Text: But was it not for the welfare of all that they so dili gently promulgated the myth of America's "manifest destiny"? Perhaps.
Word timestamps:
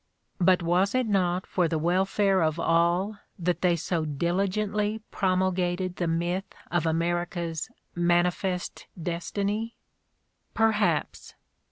But 0.39 0.63
was 0.63 0.95
it 0.95 1.05
not 1.05 1.45
for 1.45 1.67
the 1.67 1.77
welfare 1.77 2.41
of 2.41 2.59
all 2.59 3.19
that 3.37 3.61
they 3.61 3.75
so 3.75 4.03
dili 4.03 4.49
gently 4.49 5.03
promulgated 5.11 5.97
the 5.97 6.07
myth 6.07 6.55
of 6.71 6.87
America's 6.87 7.69
"manifest 7.93 8.87
destiny"? 8.99 9.75
Perhaps. 10.55 11.35